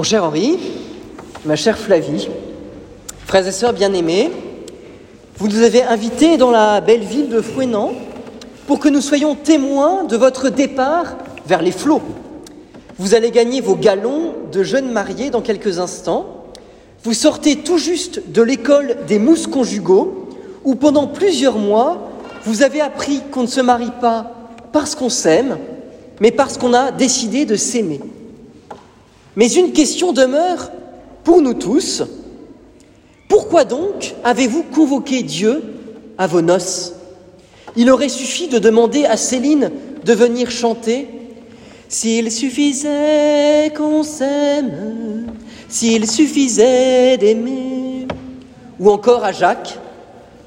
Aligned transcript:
Mon 0.00 0.04
cher 0.04 0.24
Henri, 0.24 0.58
ma 1.44 1.56
chère 1.56 1.76
Flavie, 1.76 2.26
frères 3.26 3.46
et 3.46 3.52
sœurs 3.52 3.74
bien-aimés, 3.74 4.30
vous 5.36 5.46
nous 5.46 5.60
avez 5.60 5.82
invités 5.82 6.38
dans 6.38 6.50
la 6.50 6.80
belle 6.80 7.02
ville 7.02 7.28
de 7.28 7.42
Fouenan 7.42 7.92
pour 8.66 8.78
que 8.78 8.88
nous 8.88 9.02
soyons 9.02 9.34
témoins 9.34 10.04
de 10.04 10.16
votre 10.16 10.48
départ 10.48 11.18
vers 11.46 11.60
les 11.60 11.70
flots. 11.70 12.00
Vous 12.98 13.14
allez 13.14 13.30
gagner 13.30 13.60
vos 13.60 13.74
galons 13.74 14.32
de 14.50 14.62
jeunes 14.62 14.90
mariés 14.90 15.28
dans 15.28 15.42
quelques 15.42 15.80
instants. 15.80 16.46
Vous 17.04 17.12
sortez 17.12 17.56
tout 17.56 17.76
juste 17.76 18.32
de 18.32 18.40
l'école 18.40 18.96
des 19.06 19.18
mousses 19.18 19.48
conjugaux 19.48 20.30
où 20.64 20.76
pendant 20.76 21.08
plusieurs 21.08 21.58
mois, 21.58 22.08
vous 22.44 22.62
avez 22.62 22.80
appris 22.80 23.20
qu'on 23.30 23.42
ne 23.42 23.46
se 23.46 23.60
marie 23.60 23.92
pas 24.00 24.32
parce 24.72 24.94
qu'on 24.94 25.10
s'aime, 25.10 25.58
mais 26.20 26.30
parce 26.30 26.56
qu'on 26.56 26.72
a 26.72 26.90
décidé 26.90 27.44
de 27.44 27.56
s'aimer. 27.56 28.00
Mais 29.36 29.52
une 29.52 29.72
question 29.72 30.12
demeure 30.12 30.70
pour 31.24 31.40
nous 31.40 31.54
tous. 31.54 32.02
Pourquoi 33.28 33.64
donc 33.64 34.14
avez-vous 34.24 34.64
convoqué 34.64 35.22
Dieu 35.22 35.62
à 36.18 36.26
vos 36.26 36.42
noces? 36.42 36.94
Il 37.76 37.90
aurait 37.90 38.08
suffi 38.08 38.48
de 38.48 38.58
demander 38.58 39.04
à 39.04 39.16
Céline 39.16 39.70
de 40.04 40.12
venir 40.12 40.50
chanter 40.50 41.08
S'il 41.88 42.32
suffisait 42.32 43.72
qu'on 43.76 44.02
s'aime, 44.02 45.26
s'il 45.68 46.10
suffisait 46.10 47.16
d'aimer, 47.16 48.08
ou 48.80 48.90
encore 48.90 49.24
à 49.24 49.30
Jacques 49.30 49.78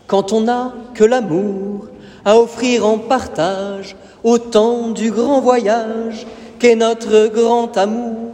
Quand 0.08 0.34
on 0.34 0.42
n'a 0.42 0.74
que 0.94 1.06
l'amour 1.06 1.88
à 2.26 2.38
offrir 2.38 2.86
en 2.86 2.98
partage 2.98 3.96
au 4.24 4.38
temps 4.38 4.90
du 4.90 5.12
grand 5.12 5.40
voyage 5.40 6.26
qu'est 6.60 6.76
notre 6.76 7.28
grand 7.28 7.78
amour 7.78 8.33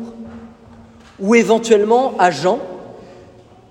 ou 1.22 1.36
éventuellement 1.36 2.14
à 2.18 2.32
Jean, 2.32 2.60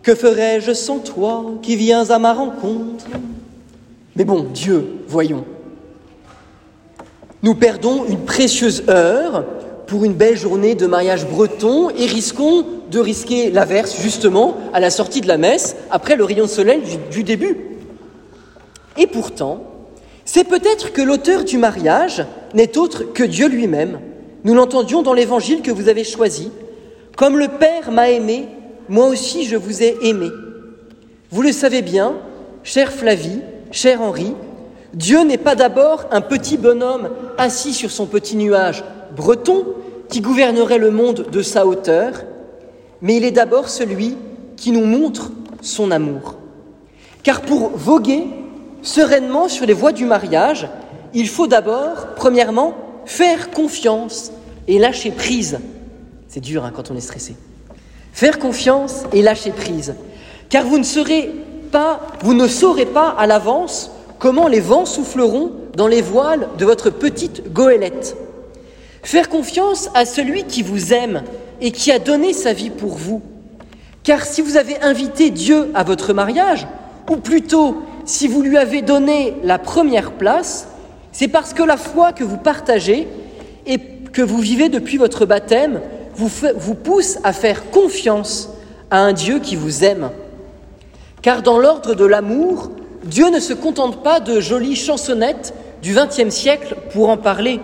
que 0.03 0.15
ferais-je 0.15 0.73
sans 0.73 0.99
toi 0.99 1.45
qui 1.63 1.77
viens 1.77 2.09
à 2.11 2.19
ma 2.19 2.33
rencontre? 2.33 3.07
Mais 4.17 4.25
bon, 4.25 4.47
Dieu, 4.53 5.03
voyons. 5.07 5.45
Nous 7.43 7.55
perdons 7.55 8.05
une 8.07 8.25
précieuse 8.25 8.85
heure 8.89 9.45
pour 9.87 10.05
une 10.05 10.15
belle 10.15 10.37
journée 10.37 10.75
de 10.75 10.87
mariage 10.87 11.27
breton 11.27 11.89
et 11.91 12.07
risquons 12.07 12.65
de 12.91 12.99
risquer 12.99 13.51
l'averse 13.51 14.01
justement 14.01 14.57
à 14.73 14.81
la 14.81 14.91
sortie 14.91 15.21
de 15.21 15.29
la 15.29 15.39
messe 15.39 15.77
après 15.91 16.17
le 16.17 16.25
rayon 16.25 16.45
de 16.45 16.51
soleil 16.51 16.83
du, 16.83 16.97
du 17.11 17.23
début. 17.23 17.57
Et 18.97 19.07
pourtant, 19.07 19.63
c'est 20.25 20.45
peut-être 20.45 20.93
que 20.93 21.01
l'auteur 21.01 21.45
du 21.45 21.57
mariage 21.57 22.27
n'est 22.55 22.77
autre 22.77 23.05
que 23.05 23.23
Dieu 23.23 23.49
lui-même. 23.49 24.01
Nous 24.45 24.55
l'entendions 24.55 25.03
dans 25.03 25.15
l'évangile 25.15 25.63
que 25.63 25.71
vous 25.71 25.89
avez 25.89 26.05
choisi. 26.05 26.51
Comme 27.19 27.37
le 27.37 27.49
Père 27.49 27.91
m'a 27.91 28.11
aimé, 28.11 28.47
moi 28.89 29.09
aussi 29.09 29.45
je 29.45 29.57
vous 29.57 29.83
ai 29.83 29.97
aimé. 30.03 30.31
Vous 31.33 31.43
le 31.43 31.51
savez 31.51 31.83
bien, 31.83 32.15
chère 32.63 32.93
Flavie, 32.93 33.41
cher 33.73 34.03
Henri, 34.03 34.35
Dieu 34.95 35.25
n'est 35.25 35.37
pas 35.37 35.57
d'abord 35.57 36.05
un 36.13 36.21
petit 36.21 36.57
bonhomme 36.57 37.09
assis 37.37 37.75
sur 37.75 37.91
son 37.91 38.07
petit 38.07 38.37
nuage 38.37 38.85
breton 39.17 39.67
qui 40.09 40.21
gouvernerait 40.21 40.79
le 40.79 40.93
monde 40.93 41.27
de 41.33 41.43
sa 41.43 41.67
hauteur, 41.67 42.23
mais 43.03 43.17
il 43.17 43.25
est 43.25 43.33
d'abord 43.33 43.69
celui 43.69 44.17
qui 44.57 44.71
nous 44.71 44.87
montre 44.87 45.33
son 45.61 45.91
amour. 45.91 46.37
Car 47.25 47.41
pour 47.41 47.71
voguer 47.71 48.29
sereinement 48.83 49.49
sur 49.49 49.67
les 49.67 49.75
voies 49.75 49.91
du 49.91 50.05
mariage, 50.05 50.69
il 51.15 51.29
faut 51.29 51.49
d'abord, 51.49 52.15
premièrement, 52.15 52.75
faire 53.07 53.51
confiance 53.51 54.31
et 54.69 54.79
lâcher 54.79 55.11
prise. 55.11 55.59
C'est 56.29 56.41
dur 56.41 56.65
hein, 56.65 56.73
quand 56.75 56.91
on 56.91 56.97
est 56.97 57.01
stressé. 57.01 57.37
Faire 58.13 58.39
confiance 58.39 59.05
et 59.13 59.23
lâcher 59.23 59.51
prise. 59.51 59.95
Car 60.51 60.65
vous 60.67 60.79
ne 60.79 60.85
serez 60.85 61.31
pas, 61.73 62.01
vous 62.23 62.35
ne 62.35 62.47
saurez 62.47 62.87
pas 62.87 63.09
à 63.11 63.27
l'avance 63.27 63.91
comment 64.19 64.49
les 64.49 64.61
vents 64.61 64.87
souffleront 64.87 65.53
dans 65.75 65.87
les 65.87 66.03
voiles 66.03 66.49
de 66.59 66.65
votre 66.65 66.91
petite 66.91 67.53
goélette. 67.53 68.17
Faire 69.03 69.29
confiance 69.29 69.89
à 69.95 70.05
celui 70.05 70.45
qui 70.45 70.63
vous 70.63 70.93
aime 70.93 71.23
et 71.61 71.71
qui 71.71 71.91
a 71.93 71.99
donné 71.99 72.33
sa 72.33 72.53
vie 72.53 72.71
pour 72.71 72.97
vous. 72.97 73.23
Car 74.03 74.25
si 74.25 74.43
vous 74.43 74.57
avez 74.57 74.81
invité 74.83 75.31
Dieu 75.31 75.71
à 75.75 75.83
votre 75.83 76.13
mariage, 76.13 76.67
ou 77.11 77.17
plutôt 77.17 77.83
si 78.05 78.29
vous 78.29 78.43
lui 78.43 78.59
avez 78.59 78.83
donné 78.83 79.35
la 79.45 79.59
première 79.59 80.13
place, 80.13 80.69
c'est 81.13 81.29
parce 81.29 81.55
que 81.55 81.63
la 81.63 81.77
foi 81.77 82.13
que 82.13 82.25
vous 82.25 82.37
partagez 82.37 83.07
et 83.67 83.79
que 84.13 84.23
vous 84.23 84.39
vivez 84.39 84.69
depuis 84.69 84.99
votre 84.99 85.27
baptême 85.27 85.81
vous, 86.19 86.75
pousse 86.75 87.19
à 87.23 87.33
faire 87.33 87.71
confiance 87.71 88.51
à 88.91 88.99
un 88.99 89.13
Dieu 89.13 89.39
qui 89.39 89.57
vous 89.57 89.85
aime. 89.85 90.11
Car 91.23 91.43
dans 91.43 91.59
l'ordre 91.59 91.95
de 91.95 92.05
l'amour, 92.05 92.71
Dieu 93.05 93.31
ne 93.31 93.39
se 93.39 93.53
contente 93.53 94.03
pas 94.03 94.21
de 94.21 94.41
jolies 94.41 94.77
chansonnettes 94.77 95.55
du 95.81 95.95
XXe 95.95 96.35
siècle 96.35 96.77
pour 96.93 97.09
en 97.09 97.17
parler. 97.17 97.61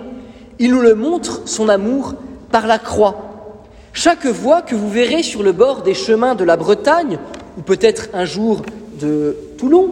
Il 0.58 0.70
nous 0.70 0.80
le 0.80 0.94
montre, 0.94 1.42
son 1.46 1.68
amour, 1.68 2.14
par 2.50 2.66
la 2.66 2.78
croix. 2.78 3.50
Chaque 3.92 4.26
voie 4.26 4.62
que 4.62 4.76
vous 4.76 4.90
verrez 4.90 5.22
sur 5.22 5.42
le 5.42 5.52
bord 5.52 5.82
des 5.82 5.94
chemins 5.94 6.34
de 6.34 6.44
la 6.44 6.56
Bretagne, 6.56 7.18
ou 7.58 7.62
peut-être 7.62 8.08
un 8.12 8.24
jour 8.24 8.62
de 9.00 9.36
Toulon, 9.58 9.90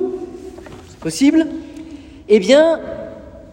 possible 1.01 1.47
Eh 2.29 2.39
bien, 2.39 2.81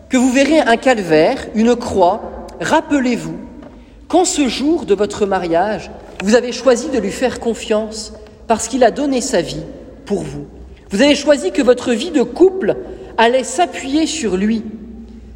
que 0.09 0.17
vous 0.17 0.31
verrez 0.31 0.59
un 0.59 0.77
calvaire, 0.77 1.47
une 1.55 1.75
croix, 1.75 2.47
rappelez-vous 2.61 3.48
qu'en 4.09 4.25
ce 4.25 4.49
jour 4.49 4.85
de 4.85 4.95
votre 4.95 5.25
mariage, 5.25 5.89
vous 6.23 6.35
avez 6.35 6.51
choisi 6.51 6.89
de 6.89 6.99
lui 6.99 7.11
faire 7.11 7.39
confiance 7.39 8.11
parce 8.47 8.67
qu'il 8.67 8.83
a 8.83 8.91
donné 8.91 9.21
sa 9.21 9.41
vie 9.41 9.63
pour 10.05 10.23
vous. 10.23 10.47
Vous 10.89 11.01
avez 11.01 11.15
choisi 11.15 11.51
que 11.51 11.61
votre 11.61 11.93
vie 11.93 12.11
de 12.11 12.23
couple 12.23 12.75
allait 13.17 13.43
s'appuyer 13.43 14.07
sur 14.07 14.35
lui, 14.35 14.63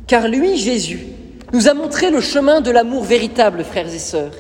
car 0.08 0.28
lui, 0.28 0.58
Jésus, 0.58 1.06
nous 1.54 1.70
a 1.70 1.76
montré 1.76 2.10
le 2.10 2.20
chemin 2.20 2.60
de 2.60 2.72
l'amour 2.72 3.04
véritable, 3.04 3.64
frères 3.64 3.94
et 3.94 4.00
sœurs. 4.00 4.34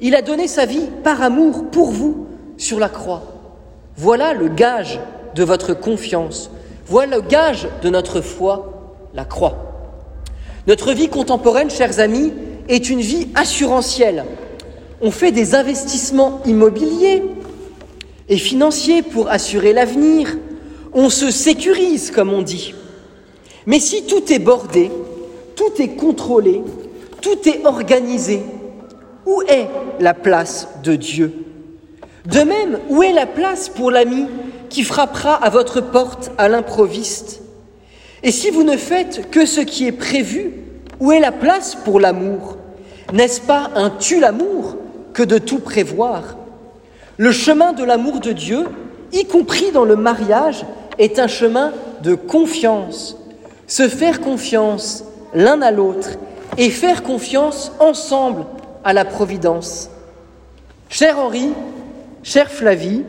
Il 0.00 0.14
a 0.14 0.22
donné 0.22 0.48
sa 0.48 0.64
vie 0.64 0.88
par 1.04 1.22
amour 1.22 1.70
pour 1.70 1.90
vous 1.90 2.26
sur 2.56 2.80
la 2.80 2.88
croix. 2.88 3.22
Voilà 3.96 4.32
le 4.32 4.48
gage 4.48 4.98
de 5.34 5.44
votre 5.44 5.74
confiance, 5.74 6.50
voilà 6.86 7.16
le 7.16 7.22
gage 7.22 7.68
de 7.82 7.90
notre 7.90 8.22
foi, 8.22 8.96
la 9.12 9.26
croix. 9.26 9.58
Notre 10.66 10.92
vie 10.92 11.08
contemporaine, 11.08 11.70
chers 11.70 12.00
amis, 12.00 12.32
est 12.68 12.90
une 12.90 13.00
vie 13.00 13.28
assurantielle. 13.34 14.24
On 15.00 15.10
fait 15.10 15.32
des 15.32 15.54
investissements 15.54 16.40
immobiliers 16.46 17.22
et 18.28 18.38
financiers 18.38 19.02
pour 19.02 19.28
assurer 19.28 19.72
l'avenir. 19.72 20.36
On 20.92 21.10
se 21.10 21.30
sécurise, 21.30 22.10
comme 22.10 22.32
on 22.32 22.42
dit. 22.42 22.74
Mais 23.66 23.80
si 23.80 24.04
tout 24.04 24.32
est 24.32 24.38
bordé, 24.38 24.90
tout 25.56 25.82
est 25.82 25.96
contrôlé, 25.96 26.62
tout 27.20 27.48
est 27.48 27.66
organisé, 27.66 28.40
où 29.26 29.42
est 29.48 29.68
la 30.00 30.14
place 30.14 30.68
de 30.82 30.96
Dieu? 30.96 31.32
De 32.26 32.40
même, 32.40 32.78
où 32.88 33.02
est 33.02 33.12
la 33.12 33.26
place 33.26 33.68
pour 33.68 33.90
l'ami 33.90 34.26
qui 34.70 34.82
frappera 34.82 35.34
à 35.34 35.50
votre 35.50 35.80
porte 35.80 36.32
à 36.38 36.48
l'improviste? 36.48 37.42
Et 38.22 38.30
si 38.30 38.50
vous 38.50 38.62
ne 38.62 38.76
faites 38.76 39.30
que 39.30 39.44
ce 39.44 39.60
qui 39.60 39.86
est 39.86 39.92
prévu, 39.92 40.52
où 41.00 41.12
est 41.12 41.20
la 41.20 41.32
place 41.32 41.74
pour 41.74 42.00
l'amour? 42.00 42.56
N'est-ce 43.12 43.40
pas 43.40 43.70
un 43.74 43.90
tue 43.90 44.20
l'amour 44.20 44.76
que 45.12 45.22
de 45.22 45.38
tout 45.38 45.58
prévoir? 45.58 46.36
Le 47.16 47.32
chemin 47.32 47.72
de 47.72 47.84
l'amour 47.84 48.20
de 48.20 48.32
Dieu, 48.32 48.66
y 49.12 49.24
compris 49.24 49.70
dans 49.70 49.84
le 49.84 49.96
mariage, 49.96 50.64
est 50.98 51.18
un 51.18 51.28
chemin 51.28 51.72
de 52.02 52.14
confiance. 52.14 53.16
Se 53.66 53.88
faire 53.88 54.20
confiance 54.20 55.04
l'un 55.34 55.62
à 55.62 55.70
l'autre 55.70 56.10
et 56.58 56.70
faire 56.70 57.02
confiance 57.02 57.72
ensemble 57.80 58.44
à 58.84 58.92
la 58.92 59.04
Providence. 59.04 59.90
Cher 60.88 61.18
Henri, 61.18 61.50
chère 62.22 62.50
Flavie, 62.50 63.02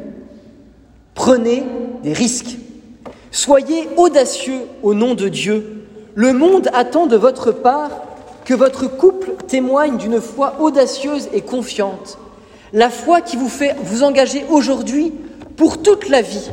Prenez 1.15 1.63
des 2.03 2.13
risques. 2.13 2.57
Soyez 3.31 3.87
audacieux 3.97 4.61
au 4.83 4.93
nom 4.93 5.15
de 5.15 5.29
Dieu. 5.29 5.84
Le 6.15 6.31
monde 6.31 6.69
attend 6.73 7.07
de 7.07 7.17
votre 7.17 7.51
part 7.51 7.91
que 8.45 8.53
votre 8.53 8.87
couple 8.87 9.33
témoigne 9.49 9.97
d'une 9.97 10.21
foi 10.21 10.55
audacieuse 10.61 11.27
et 11.33 11.41
confiante. 11.41 12.17
La 12.71 12.89
foi 12.89 13.19
qui 13.19 13.35
vous 13.35 13.49
fait 13.49 13.75
vous 13.83 14.03
engager 14.03 14.45
aujourd'hui 14.49 15.13
pour 15.57 15.81
toute 15.81 16.07
la 16.07 16.21
vie, 16.21 16.51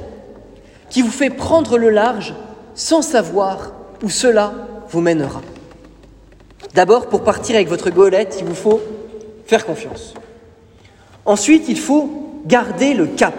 qui 0.91 1.01
vous 1.01 1.13
fait 1.13 1.31
prendre 1.31 1.79
le 1.79 1.91
large 1.91 2.35
sans 2.75 3.03
savoir 3.03 3.73
où 4.03 4.11
cela 4.11 4.53
vous 4.91 5.01
mènera. 5.01 5.43
D'abord, 6.75 7.07
pour 7.07 7.23
partir 7.23 7.55
avec 7.55 7.69
votre 7.69 7.91
golette, 7.91 8.39
il 8.41 8.47
vous 8.47 8.57
faut 8.57 8.81
faire 9.47 9.65
confiance. 9.65 10.15
Ensuite, 11.25 11.69
il 11.69 11.79
faut 11.79 12.41
garder 12.47 12.95
le 12.95 13.07
cap. 13.07 13.35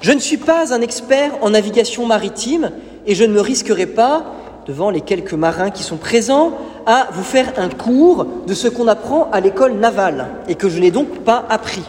Je 0.00 0.10
ne 0.10 0.18
suis 0.18 0.38
pas 0.38 0.74
un 0.74 0.80
expert 0.80 1.32
en 1.42 1.50
navigation 1.50 2.06
maritime 2.06 2.72
et 3.06 3.14
je 3.14 3.22
ne 3.22 3.32
me 3.32 3.40
risquerai 3.40 3.86
pas, 3.86 4.34
devant 4.66 4.90
les 4.90 5.00
quelques 5.00 5.34
marins 5.34 5.70
qui 5.70 5.82
sont 5.82 5.96
présents, 5.96 6.52
à 6.86 7.08
vous 7.12 7.22
faire 7.22 7.52
un 7.56 7.68
cours 7.68 8.26
de 8.46 8.54
ce 8.54 8.68
qu'on 8.68 8.88
apprend 8.88 9.28
à 9.32 9.40
l'école 9.40 9.74
navale 9.74 10.28
et 10.48 10.54
que 10.54 10.68
je 10.68 10.78
n'ai 10.78 10.90
donc 10.90 11.20
pas 11.20 11.44
appris. 11.48 11.82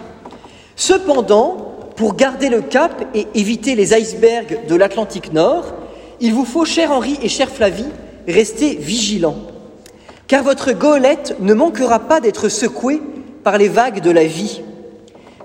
Cependant, 0.75 1.75
pour 1.95 2.15
garder 2.15 2.49
le 2.49 2.61
cap 2.61 3.05
et 3.13 3.27
éviter 3.35 3.75
les 3.75 3.93
icebergs 3.93 4.65
de 4.67 4.75
l'Atlantique 4.75 5.33
Nord, 5.33 5.65
il 6.19 6.33
vous 6.33 6.45
faut, 6.45 6.65
cher 6.65 6.91
Henri 6.91 7.17
et 7.21 7.29
cher 7.29 7.49
Flavie, 7.49 7.85
rester 8.27 8.75
vigilants. 8.75 9.37
Car 10.27 10.43
votre 10.43 10.71
goélette 10.71 11.35
ne 11.39 11.53
manquera 11.53 11.99
pas 11.99 12.19
d'être 12.19 12.47
secouée 12.47 13.01
par 13.43 13.57
les 13.57 13.67
vagues 13.67 14.01
de 14.01 14.11
la 14.11 14.25
vie. 14.25 14.61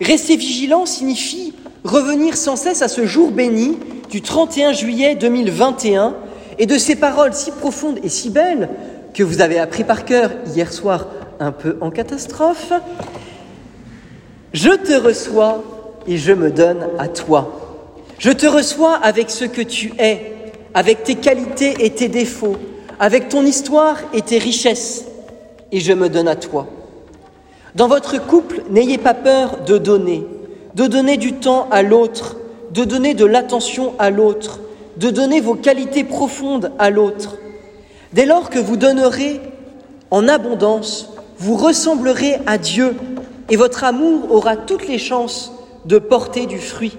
Rester 0.01 0.37
vigilant 0.37 0.87
signifie 0.87 1.55
revenir 1.85 2.37
sans 2.37 2.57
cesse 2.57 2.83
à 2.83 2.89
ce 2.89 3.07
jour 3.07 3.31
béni 3.31 3.79
du 4.11 4.21
31 4.21 4.73
juillet 4.73 5.15
2021 5.15 6.15
et 6.59 6.67
de 6.67 6.79
ces 6.79 6.97
paroles 6.97 7.35
si 7.35 7.51
profondes 7.51 7.99
et 8.03 8.09
si 8.09 8.31
belles 8.31 8.69
que 9.15 9.23
vous 9.23 9.41
avez 9.41 9.59
appris 9.59 9.85
par 9.85 10.05
cœur 10.05 10.31
hier 10.55 10.73
soir 10.73 11.07
un 11.41 11.53
peu 11.53 11.77
en 11.81 11.91
catastrophe. 11.91 12.73
Je 14.53 14.71
te 14.71 14.93
reçois 14.95 15.63
et 16.07 16.17
je 16.17 16.33
me 16.33 16.51
donne 16.51 16.87
à 16.99 17.09
toi. 17.09 17.67
Je 18.19 18.31
te 18.31 18.47
reçois 18.47 18.95
avec 18.95 19.31
ce 19.31 19.45
que 19.45 19.61
tu 19.63 19.93
es, 19.99 20.53
avec 20.73 21.05
tes 21.05 21.17
qualités 21.17 21.75
et 21.81 21.91
tes 21.91 22.09
défauts, 22.09 22.57
avec 22.99 23.29
ton 23.29 23.45
histoire 23.45 23.99
et 24.15 24.23
tes 24.23 24.39
richesses, 24.39 25.05
et 25.73 25.81
je 25.81 25.93
me 25.93 26.09
donne 26.09 26.29
à 26.29 26.37
toi. 26.37 26.67
Dans 27.75 27.89
votre 27.89 28.25
couple, 28.25 28.63
n'ayez 28.71 28.97
pas 28.97 29.13
peur 29.13 29.59
de 29.67 29.77
donner, 29.77 30.27
de 30.75 30.87
donner 30.87 31.19
du 31.19 31.35
temps 31.35 31.69
à 31.71 31.83
l'autre, 31.83 32.37
de 32.73 32.85
donner 32.85 33.13
de 33.13 33.27
l'attention 33.27 33.93
à 33.99 34.11
l'autre, 34.11 34.61
de 34.97 35.11
donner 35.11 35.41
vos 35.41 35.55
qualités 35.55 36.05
profondes 36.05 36.73
à 36.79 36.91
l'autre. 36.91 37.37
Dès 38.13 38.27
lors 38.27 38.51
que 38.51 38.59
vous 38.59 38.77
donnerez 38.77 39.41
en 40.11 40.29
abondance, 40.29 41.13
vous 41.39 41.57
ressemblerez 41.57 42.37
à 42.47 42.59
Dieu 42.59 42.97
et 43.51 43.57
votre 43.57 43.85
amour 43.85 44.33
aura 44.33 44.57
toutes 44.57 44.89
les 44.89 44.99
chances 44.99 45.53
de 45.85 45.99
porter 45.99 46.47
du 46.47 46.59
fruit. 46.59 46.97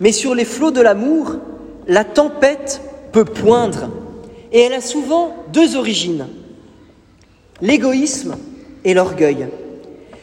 Mais 0.00 0.12
sur 0.12 0.34
les 0.34 0.44
flots 0.44 0.72
de 0.72 0.80
l'amour, 0.80 1.36
la 1.86 2.04
tempête 2.04 2.80
peut 3.12 3.24
poindre 3.24 3.88
et 4.52 4.60
elle 4.60 4.74
a 4.74 4.80
souvent 4.80 5.34
deux 5.52 5.76
origines, 5.76 6.26
l'égoïsme 7.60 8.36
et 8.84 8.94
l'orgueil. 8.94 9.48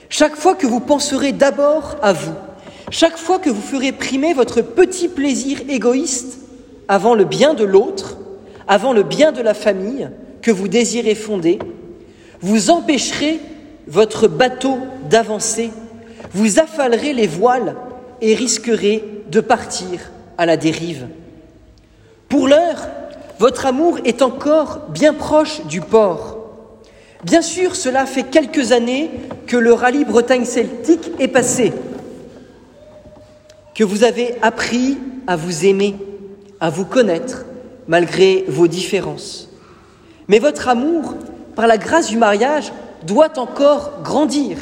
Chaque 0.09 0.35
fois 0.35 0.55
que 0.55 0.67
vous 0.67 0.79
penserez 0.79 1.31
d'abord 1.31 1.95
à 2.01 2.13
vous, 2.13 2.33
chaque 2.91 3.17
fois 3.17 3.39
que 3.39 3.49
vous 3.49 3.61
ferez 3.61 3.91
primer 3.91 4.33
votre 4.33 4.61
petit 4.61 5.07
plaisir 5.07 5.61
égoïste 5.69 6.39
avant 6.87 7.15
le 7.15 7.23
bien 7.23 7.53
de 7.53 7.63
l'autre, 7.63 8.17
avant 8.67 8.93
le 8.93 9.03
bien 9.03 9.31
de 9.31 9.41
la 9.41 9.53
famille 9.53 10.09
que 10.41 10.51
vous 10.51 10.67
désirez 10.67 11.15
fonder, 11.15 11.59
vous 12.41 12.69
empêcherez 12.69 13.39
votre 13.87 14.27
bateau 14.27 14.77
d'avancer, 15.09 15.71
vous 16.33 16.59
affalerez 16.59 17.13
les 17.13 17.27
voiles 17.27 17.75
et 18.21 18.35
risquerez 18.35 19.03
de 19.31 19.39
partir 19.39 20.11
à 20.37 20.45
la 20.45 20.57
dérive. 20.57 21.07
Pour 22.29 22.47
l'heure, 22.47 22.87
votre 23.39 23.65
amour 23.65 23.99
est 24.05 24.21
encore 24.21 24.81
bien 24.89 25.13
proche 25.13 25.65
du 25.65 25.81
port. 25.81 26.39
Bien 27.23 27.41
sûr, 27.41 27.75
cela 27.75 28.05
fait 28.05 28.23
quelques 28.23 28.71
années 28.71 29.09
que 29.47 29.57
le 29.57 29.73
rallye 29.73 30.05
Bretagne 30.05 30.45
Celtique 30.45 31.11
est 31.19 31.27
passé, 31.27 31.73
que 33.75 33.83
vous 33.83 34.03
avez 34.03 34.35
appris 34.41 34.97
à 35.27 35.35
vous 35.35 35.65
aimer, 35.65 35.95
à 36.59 36.69
vous 36.69 36.85
connaître, 36.85 37.45
malgré 37.87 38.45
vos 38.47 38.67
différences. 38.67 39.49
Mais 40.27 40.39
votre 40.39 40.69
amour, 40.69 41.15
par 41.55 41.67
la 41.67 41.77
grâce 41.77 42.07
du 42.07 42.17
mariage, 42.17 42.71
doit 43.05 43.37
encore 43.37 44.01
grandir. 44.03 44.57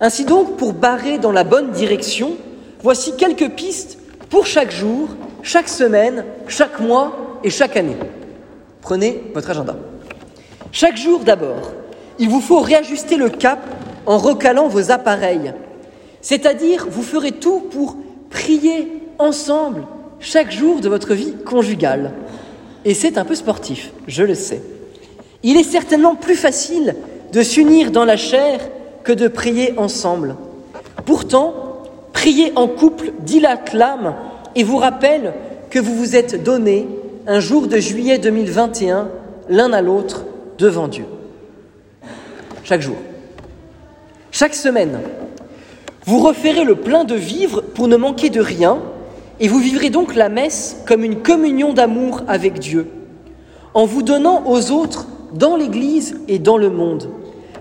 Ainsi 0.00 0.24
donc, 0.24 0.56
pour 0.56 0.72
barrer 0.74 1.18
dans 1.18 1.32
la 1.32 1.44
bonne 1.44 1.70
direction, 1.70 2.36
voici 2.82 3.16
quelques 3.16 3.50
pistes 3.50 3.98
pour 4.28 4.46
chaque 4.46 4.70
jour, 4.70 5.08
chaque 5.42 5.68
semaine, 5.68 6.24
chaque 6.48 6.80
mois 6.80 7.38
et 7.42 7.50
chaque 7.50 7.76
année. 7.76 7.96
Prenez 8.82 9.22
votre 9.34 9.50
agenda. 9.50 9.76
Chaque 10.72 10.96
jour 10.96 11.20
d'abord, 11.20 11.72
il 12.18 12.28
vous 12.28 12.40
faut 12.40 12.60
réajuster 12.60 13.16
le 13.16 13.30
cap 13.30 13.60
en 14.04 14.18
recalant 14.18 14.68
vos 14.68 14.90
appareils. 14.90 15.54
C'est-à-dire, 16.20 16.86
vous 16.90 17.02
ferez 17.02 17.32
tout 17.32 17.60
pour 17.60 17.96
prier 18.30 19.02
ensemble 19.18 19.84
chaque 20.20 20.50
jour 20.50 20.80
de 20.80 20.88
votre 20.88 21.14
vie 21.14 21.34
conjugale. 21.44 22.12
Et 22.84 22.94
c'est 22.94 23.18
un 23.18 23.24
peu 23.24 23.34
sportif, 23.34 23.92
je 24.06 24.22
le 24.22 24.34
sais. 24.34 24.62
Il 25.42 25.56
est 25.56 25.64
certainement 25.64 26.14
plus 26.14 26.34
facile 26.34 26.96
de 27.32 27.42
s'unir 27.42 27.90
dans 27.90 28.04
la 28.04 28.16
chair 28.16 28.60
que 29.04 29.12
de 29.12 29.28
prier 29.28 29.74
ensemble. 29.76 30.36
Pourtant, 31.04 31.82
prier 32.12 32.52
en 32.56 32.66
couple 32.66 33.12
dilate 33.20 33.72
l'âme 33.72 34.14
et 34.54 34.64
vous 34.64 34.78
rappelle 34.78 35.34
que 35.70 35.78
vous 35.78 35.94
vous 35.94 36.16
êtes 36.16 36.42
donné 36.42 36.88
un 37.26 37.40
jour 37.40 37.66
de 37.66 37.78
juillet 37.78 38.18
2021 38.18 39.08
l'un 39.48 39.72
à 39.72 39.82
l'autre 39.82 40.24
devant 40.58 40.88
Dieu. 40.88 41.04
Chaque 42.64 42.80
jour. 42.80 42.96
Chaque 44.30 44.54
semaine. 44.54 45.00
Vous 46.06 46.20
referez 46.20 46.62
le 46.62 46.76
plein 46.76 47.02
de 47.02 47.16
vivre 47.16 47.62
pour 47.62 47.88
ne 47.88 47.96
manquer 47.96 48.30
de 48.30 48.40
rien 48.40 48.78
et 49.40 49.48
vous 49.48 49.58
vivrez 49.58 49.90
donc 49.90 50.14
la 50.14 50.28
messe 50.28 50.76
comme 50.86 51.02
une 51.02 51.16
communion 51.16 51.72
d'amour 51.72 52.22
avec 52.28 52.60
Dieu, 52.60 52.86
en 53.74 53.86
vous 53.86 54.02
donnant 54.02 54.44
aux 54.46 54.70
autres 54.70 55.08
dans 55.34 55.56
l'Église 55.56 56.16
et 56.28 56.38
dans 56.38 56.58
le 56.58 56.70
monde. 56.70 57.10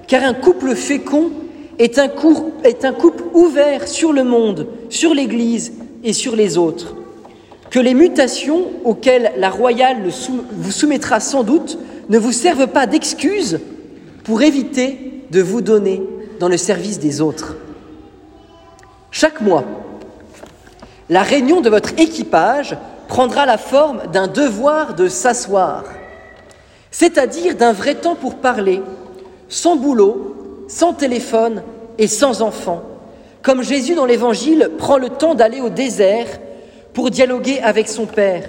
Car 0.07 0.23
un 0.23 0.35
couple 0.35 0.75
fécond 0.75 1.31
est 1.79 1.97
un, 1.97 2.07
est 2.63 2.85
un 2.85 2.93
couple 2.93 3.23
ouvert 3.33 3.87
sur 3.87 4.13
le 4.13 4.23
monde, 4.23 4.67
sur 4.89 5.15
l'Église 5.15 5.73
et 6.03 6.13
sur 6.13 6.35
les 6.35 6.59
autres. 6.59 6.95
Que 7.71 7.79
les 7.79 7.95
mutations 7.95 8.67
auxquelles 8.83 9.31
la 9.39 9.49
royale 9.49 10.07
vous 10.51 10.71
soumettra 10.71 11.19
sans 11.19 11.43
doute 11.43 11.79
ne 12.09 12.19
vous 12.19 12.31
servent 12.31 12.67
pas 12.67 12.85
d'excuse 12.85 13.59
pour 14.23 14.43
éviter 14.43 15.23
de 15.31 15.41
vous 15.41 15.61
donner 15.61 16.03
dans 16.39 16.47
le 16.47 16.57
service 16.57 16.99
des 16.99 17.21
autres. 17.21 17.55
Chaque 19.17 19.39
mois, 19.39 19.63
la 21.07 21.23
réunion 21.23 21.61
de 21.61 21.69
votre 21.69 21.97
équipage 21.97 22.75
prendra 23.07 23.45
la 23.45 23.57
forme 23.57 24.01
d'un 24.11 24.27
devoir 24.27 24.93
de 24.93 25.07
s'asseoir, 25.07 25.85
c'est-à-dire 26.91 27.55
d'un 27.55 27.71
vrai 27.71 27.95
temps 27.95 28.15
pour 28.15 28.35
parler, 28.35 28.81
sans 29.47 29.77
boulot, 29.77 30.65
sans 30.67 30.91
téléphone 30.91 31.63
et 31.97 32.07
sans 32.07 32.41
enfants, 32.41 32.83
comme 33.41 33.63
Jésus 33.63 33.95
dans 33.95 34.05
l'Évangile 34.05 34.71
prend 34.77 34.97
le 34.97 35.07
temps 35.07 35.33
d'aller 35.33 35.61
au 35.61 35.69
désert 35.69 36.27
pour 36.93 37.09
dialoguer 37.09 37.61
avec 37.61 37.87
son 37.87 38.07
Père. 38.07 38.43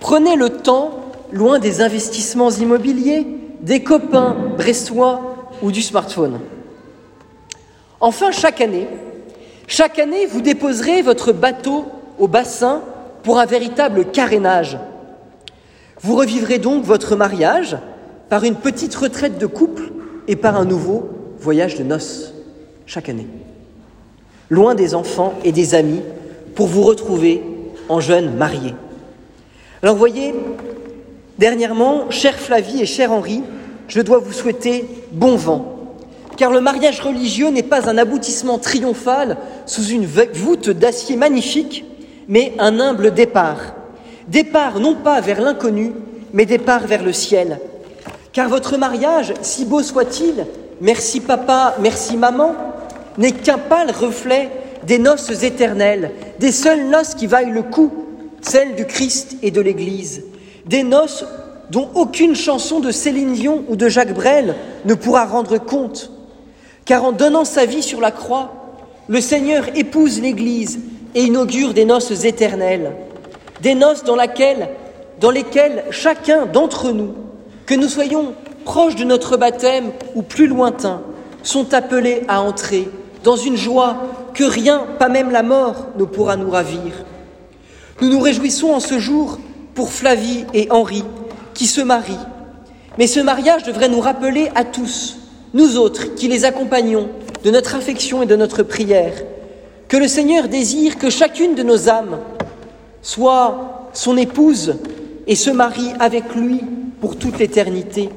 Prenez 0.00 0.34
le 0.34 0.50
temps, 0.50 0.90
loin 1.30 1.60
des 1.60 1.82
investissements 1.82 2.50
immobiliers, 2.50 3.28
des 3.60 3.84
copains 3.84 4.34
brestois 4.58 5.52
ou 5.62 5.70
du 5.70 5.82
smartphone. 5.82 6.40
Enfin, 8.00 8.32
chaque 8.32 8.60
année, 8.60 8.88
chaque 9.66 9.98
année, 9.98 10.26
vous 10.26 10.40
déposerez 10.40 11.02
votre 11.02 11.32
bateau 11.32 11.86
au 12.18 12.28
bassin 12.28 12.82
pour 13.22 13.38
un 13.38 13.46
véritable 13.46 14.06
carénage. 14.06 14.78
Vous 16.00 16.16
revivrez 16.16 16.58
donc 16.58 16.84
votre 16.84 17.16
mariage 17.16 17.76
par 18.28 18.44
une 18.44 18.56
petite 18.56 18.94
retraite 18.94 19.38
de 19.38 19.46
couple 19.46 19.90
et 20.28 20.36
par 20.36 20.56
un 20.56 20.64
nouveau 20.64 21.08
voyage 21.38 21.76
de 21.76 21.82
noces 21.82 22.34
chaque 22.86 23.08
année. 23.08 23.26
Loin 24.50 24.74
des 24.74 24.94
enfants 24.94 25.34
et 25.44 25.52
des 25.52 25.74
amis 25.74 26.02
pour 26.54 26.66
vous 26.66 26.82
retrouver 26.82 27.42
en 27.88 28.00
jeune 28.00 28.36
marié. 28.36 28.74
Alors 29.82 29.96
voyez, 29.96 30.34
dernièrement, 31.38 32.10
chère 32.10 32.38
Flavie 32.38 32.82
et 32.82 32.86
cher 32.86 33.12
Henri, 33.12 33.42
je 33.88 34.00
dois 34.00 34.18
vous 34.18 34.32
souhaiter 34.32 34.86
bon 35.12 35.36
vent 35.36 35.73
car 36.36 36.50
le 36.50 36.60
mariage 36.60 37.00
religieux 37.00 37.50
n'est 37.50 37.62
pas 37.62 37.88
un 37.88 37.98
aboutissement 37.98 38.58
triomphal 38.58 39.36
sous 39.66 39.84
une 39.86 40.06
voûte 40.06 40.70
d'acier 40.70 41.16
magnifique, 41.16 41.84
mais 42.28 42.52
un 42.58 42.80
humble 42.80 43.12
départ. 43.12 43.74
Départ 44.28 44.80
non 44.80 44.94
pas 44.94 45.20
vers 45.20 45.40
l'inconnu, 45.40 45.92
mais 46.32 46.46
départ 46.46 46.86
vers 46.86 47.02
le 47.02 47.12
ciel. 47.12 47.60
Car 48.32 48.48
votre 48.48 48.76
mariage, 48.76 49.34
si 49.42 49.64
beau 49.64 49.82
soit-il, 49.82 50.46
merci 50.80 51.20
papa, 51.20 51.76
merci 51.80 52.16
maman, 52.16 52.54
n'est 53.18 53.32
qu'un 53.32 53.58
pâle 53.58 53.90
reflet 53.90 54.50
des 54.86 54.98
noces 54.98 55.42
éternelles, 55.42 56.10
des 56.40 56.52
seules 56.52 56.88
noces 56.88 57.14
qui 57.14 57.26
vaillent 57.26 57.52
le 57.52 57.62
coup, 57.62 57.92
celles 58.42 58.74
du 58.74 58.86
Christ 58.86 59.36
et 59.42 59.50
de 59.50 59.60
l'Église, 59.60 60.24
des 60.66 60.82
noces 60.82 61.24
dont 61.70 61.88
aucune 61.94 62.34
chanson 62.34 62.80
de 62.80 62.90
Céline 62.90 63.32
Dion 63.32 63.64
ou 63.68 63.76
de 63.76 63.88
Jacques 63.88 64.14
Brel 64.14 64.54
ne 64.84 64.94
pourra 64.94 65.24
rendre 65.24 65.58
compte, 65.58 66.10
car 66.84 67.04
en 67.04 67.12
donnant 67.12 67.44
sa 67.44 67.66
vie 67.66 67.82
sur 67.82 68.00
la 68.00 68.10
croix, 68.10 68.52
le 69.08 69.20
Seigneur 69.20 69.64
épouse 69.76 70.20
l'Église 70.20 70.80
et 71.14 71.24
inaugure 71.24 71.74
des 71.74 71.84
noces 71.84 72.24
éternelles, 72.24 72.92
des 73.62 73.74
noces 73.74 74.04
dans, 74.04 74.16
lesquelles 74.16 75.84
chacun 75.90 76.46
d'entre 76.46 76.90
nous 76.90 77.14
que 77.66 77.74
nous 77.74 77.88
soyons 77.88 78.34
proches 78.64 78.96
de 78.96 79.04
notre 79.04 79.36
baptême 79.36 79.90
ou 80.14 80.22
plus 80.22 80.46
lointains, 80.46 81.02
sont 81.42 81.74
appelés 81.74 82.22
à 82.28 82.40
entrer 82.40 82.88
dans 83.22 83.36
une 83.36 83.56
joie 83.56 83.96
que 84.32 84.44
rien, 84.44 84.86
pas 84.98 85.08
même 85.08 85.30
la 85.30 85.42
mort, 85.42 85.88
ne 85.98 86.04
pourra 86.04 86.36
nous 86.36 86.50
ravir. 86.50 87.04
Nous 88.00 88.08
nous 88.08 88.20
réjouissons 88.20 88.70
en 88.70 88.80
ce 88.80 88.98
jour 88.98 89.38
pour 89.74 89.92
Flavie 89.92 90.44
et 90.52 90.68
Henri 90.70 91.04
qui 91.52 91.66
se 91.66 91.80
marient. 91.80 92.18
Mais 92.98 93.06
ce 93.06 93.20
mariage 93.20 93.62
devrait 93.62 93.88
nous 93.88 94.00
rappeler 94.00 94.50
à 94.54 94.64
tous, 94.64 95.18
nous 95.54 95.78
autres 95.78 96.14
qui 96.14 96.28
les 96.28 96.44
accompagnons, 96.44 97.08
de 97.44 97.50
notre 97.50 97.74
affection 97.74 98.22
et 98.22 98.26
de 98.26 98.36
notre 98.36 98.62
prière, 98.62 99.12
que 99.88 99.96
le 99.96 100.08
Seigneur 100.08 100.48
désire 100.48 100.98
que 100.98 101.10
chacune 101.10 101.54
de 101.54 101.62
nos 101.62 101.88
âmes 101.88 102.18
soit 103.02 103.88
son 103.92 104.16
épouse 104.16 104.76
et 105.26 105.36
se 105.36 105.50
marie 105.50 105.92
avec 106.00 106.34
lui 106.34 106.60
pour 107.00 107.16
toute 107.16 107.38
l'éternité. 107.38 108.08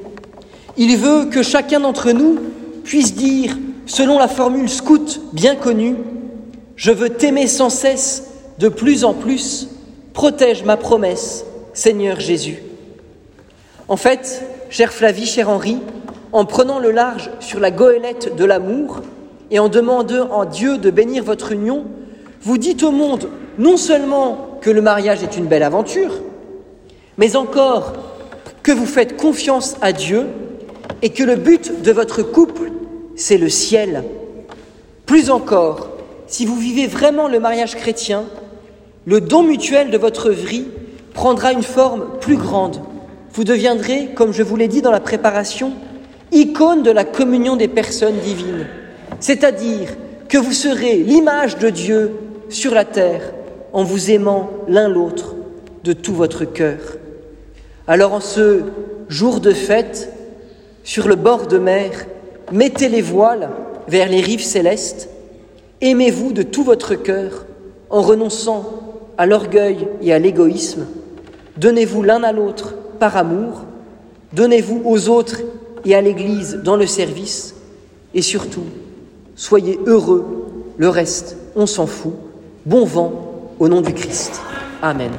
Il 0.76 0.96
veut 0.96 1.26
que 1.26 1.42
chacun 1.42 1.80
d'entre 1.80 2.12
nous 2.12 2.38
puisse 2.84 3.14
dire, 3.14 3.56
selon 3.86 4.18
la 4.18 4.28
formule 4.28 4.68
scout 4.68 5.20
bien 5.32 5.56
connue, 5.56 5.96
Je 6.78 6.92
veux 6.92 7.10
t'aimer 7.10 7.48
sans 7.48 7.70
cesse, 7.70 8.30
de 8.60 8.68
plus 8.68 9.04
en 9.04 9.12
plus, 9.12 9.66
protège 10.12 10.62
ma 10.62 10.76
promesse, 10.76 11.44
Seigneur 11.74 12.20
Jésus. 12.20 12.62
En 13.88 13.96
fait, 13.96 14.44
cher 14.70 14.92
Flavie, 14.92 15.26
cher 15.26 15.48
Henri, 15.48 15.78
en 16.32 16.44
prenant 16.44 16.78
le 16.78 16.90
large 16.90 17.30
sur 17.40 17.60
la 17.60 17.70
goélette 17.70 18.36
de 18.36 18.44
l'amour 18.44 19.00
et 19.50 19.58
en 19.58 19.68
demandant 19.68 20.40
à 20.40 20.46
Dieu 20.46 20.78
de 20.78 20.90
bénir 20.90 21.24
votre 21.24 21.52
union, 21.52 21.84
vous 22.42 22.58
dites 22.58 22.82
au 22.82 22.90
monde 22.90 23.28
non 23.58 23.76
seulement 23.76 24.58
que 24.60 24.70
le 24.70 24.82
mariage 24.82 25.22
est 25.22 25.36
une 25.36 25.46
belle 25.46 25.62
aventure, 25.62 26.12
mais 27.16 27.36
encore 27.36 27.94
que 28.62 28.72
vous 28.72 28.86
faites 28.86 29.16
confiance 29.16 29.76
à 29.80 29.92
Dieu 29.92 30.26
et 31.02 31.10
que 31.10 31.24
le 31.24 31.36
but 31.36 31.82
de 31.82 31.92
votre 31.92 32.22
couple, 32.22 32.70
c'est 33.16 33.38
le 33.38 33.48
ciel. 33.48 34.04
Plus 35.06 35.30
encore, 35.30 35.88
si 36.26 36.44
vous 36.44 36.56
vivez 36.56 36.86
vraiment 36.86 37.28
le 37.28 37.40
mariage 37.40 37.74
chrétien, 37.74 38.24
le 39.06 39.20
don 39.20 39.42
mutuel 39.42 39.90
de 39.90 39.98
votre 39.98 40.30
vie 40.30 40.66
prendra 41.14 41.52
une 41.52 41.62
forme 41.62 42.04
plus 42.20 42.36
grande. 42.36 42.80
Vous 43.32 43.44
deviendrez, 43.44 44.10
comme 44.14 44.32
je 44.32 44.42
vous 44.42 44.56
l'ai 44.56 44.68
dit 44.68 44.82
dans 44.82 44.90
la 44.90 45.00
préparation, 45.00 45.72
icône 46.32 46.82
de 46.82 46.90
la 46.90 47.04
communion 47.04 47.56
des 47.56 47.68
personnes 47.68 48.18
divines, 48.18 48.66
c'est-à-dire 49.20 49.88
que 50.28 50.38
vous 50.38 50.52
serez 50.52 50.96
l'image 50.96 51.58
de 51.58 51.70
Dieu 51.70 52.12
sur 52.48 52.74
la 52.74 52.84
terre 52.84 53.32
en 53.72 53.82
vous 53.82 54.10
aimant 54.10 54.50
l'un 54.68 54.88
l'autre 54.88 55.34
de 55.84 55.92
tout 55.92 56.14
votre 56.14 56.44
cœur. 56.44 56.78
Alors 57.86 58.12
en 58.12 58.20
ce 58.20 58.62
jour 59.08 59.40
de 59.40 59.52
fête, 59.52 60.12
sur 60.84 61.08
le 61.08 61.16
bord 61.16 61.46
de 61.46 61.58
mer, 61.58 62.06
mettez 62.52 62.88
les 62.88 63.02
voiles 63.02 63.50
vers 63.88 64.08
les 64.08 64.20
rives 64.20 64.44
célestes, 64.44 65.08
aimez-vous 65.80 66.32
de 66.32 66.42
tout 66.42 66.64
votre 66.64 66.94
cœur 66.94 67.46
en 67.90 68.02
renonçant 68.02 68.64
à 69.16 69.26
l'orgueil 69.26 69.88
et 70.02 70.12
à 70.12 70.18
l'égoïsme, 70.18 70.86
donnez-vous 71.56 72.02
l'un 72.02 72.22
à 72.22 72.32
l'autre 72.32 72.74
par 72.98 73.16
amour, 73.16 73.64
donnez-vous 74.32 74.82
aux 74.84 75.08
autres 75.08 75.40
et 75.88 75.94
à 75.94 76.02
l'Église 76.02 76.60
dans 76.62 76.76
le 76.76 76.86
service, 76.86 77.54
et 78.12 78.20
surtout, 78.20 78.64
soyez 79.36 79.78
heureux, 79.86 80.24
le 80.76 80.88
reste, 80.90 81.36
on 81.56 81.64
s'en 81.66 81.86
fout. 81.86 82.12
Bon 82.66 82.84
vent 82.84 83.54
au 83.58 83.68
nom 83.68 83.80
du 83.80 83.94
Christ. 83.94 84.42
Amen. 84.82 85.10